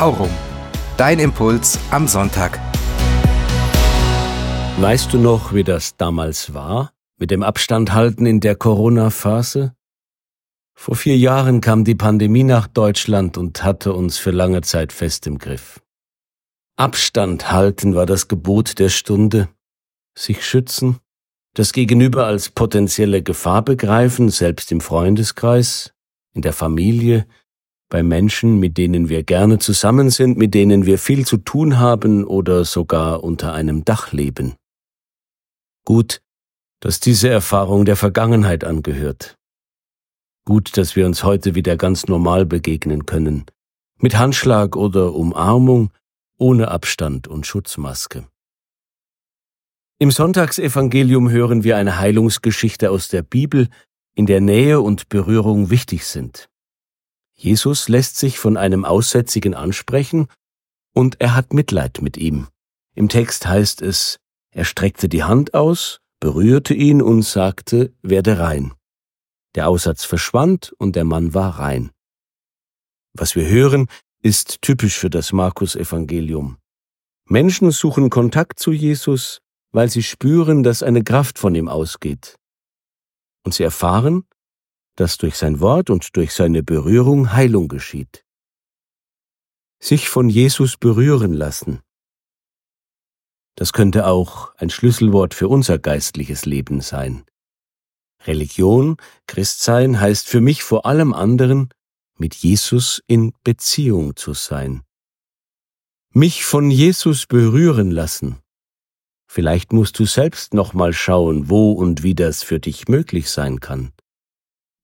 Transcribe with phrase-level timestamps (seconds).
[0.00, 0.30] Aurum.
[0.96, 2.58] Dein Impuls am Sonntag.
[4.78, 6.94] Weißt du noch, wie das damals war?
[7.18, 9.74] Mit dem Abstand halten in der Corona-Phase?
[10.72, 15.26] Vor vier Jahren kam die Pandemie nach Deutschland und hatte uns für lange Zeit fest
[15.26, 15.82] im Griff.
[16.76, 19.50] Abstand halten war das Gebot der Stunde.
[20.16, 21.00] Sich schützen,
[21.52, 25.92] das Gegenüber als potenzielle Gefahr begreifen, selbst im Freundeskreis,
[26.32, 27.26] in der Familie,
[27.90, 32.24] bei Menschen, mit denen wir gerne zusammen sind, mit denen wir viel zu tun haben
[32.24, 34.54] oder sogar unter einem Dach leben.
[35.84, 36.22] Gut,
[36.80, 39.34] dass diese Erfahrung der Vergangenheit angehört.
[40.46, 43.44] Gut, dass wir uns heute wieder ganz normal begegnen können,
[43.98, 45.90] mit Handschlag oder Umarmung,
[46.38, 48.26] ohne Abstand und Schutzmaske.
[49.98, 53.68] Im Sonntagsevangelium hören wir eine Heilungsgeschichte aus der Bibel,
[54.14, 56.48] in der Nähe und Berührung wichtig sind.
[57.42, 60.28] Jesus lässt sich von einem Aussätzigen ansprechen
[60.94, 62.48] und er hat Mitleid mit ihm.
[62.94, 64.18] Im Text heißt es,
[64.50, 68.74] er streckte die Hand aus, berührte ihn und sagte, werde rein.
[69.54, 71.90] Der Aussatz verschwand und der Mann war rein.
[73.14, 73.86] Was wir hören,
[74.22, 76.58] ist typisch für das Markus-Evangelium.
[77.24, 79.38] Menschen suchen Kontakt zu Jesus,
[79.72, 82.36] weil sie spüren, dass eine Kraft von ihm ausgeht.
[83.44, 84.26] Und sie erfahren,
[84.96, 88.24] dass durch sein Wort und durch seine Berührung Heilung geschieht.
[89.78, 91.80] Sich von Jesus berühren lassen.
[93.56, 97.24] Das könnte auch ein Schlüsselwort für unser geistliches Leben sein.
[98.24, 98.96] Religion,
[99.26, 101.70] Christsein heißt für mich vor allem anderen,
[102.18, 104.82] mit Jesus in Beziehung zu sein.
[106.12, 108.40] Mich von Jesus berühren lassen.
[109.26, 113.60] Vielleicht musst du selbst noch mal schauen, wo und wie das für dich möglich sein
[113.60, 113.92] kann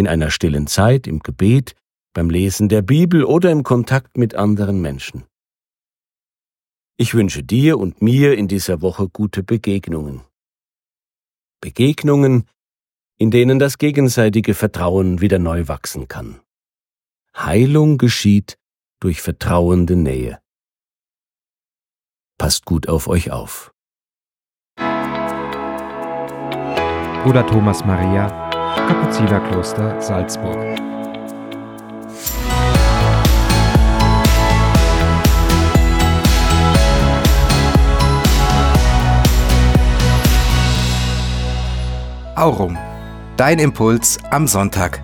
[0.00, 1.74] in einer stillen Zeit, im Gebet,
[2.14, 5.24] beim Lesen der Bibel oder im Kontakt mit anderen Menschen.
[6.96, 10.22] Ich wünsche dir und mir in dieser Woche gute Begegnungen.
[11.60, 12.48] Begegnungen,
[13.18, 16.40] in denen das gegenseitige Vertrauen wieder neu wachsen kann.
[17.36, 18.58] Heilung geschieht
[19.00, 20.40] durch vertrauende Nähe.
[22.38, 23.72] Passt gut auf euch auf.
[27.22, 30.78] Bruder Thomas Maria Kapuzinerkloster Salzburg.
[42.36, 42.78] Aurum.
[43.36, 45.02] Dein Impuls am Sonntag.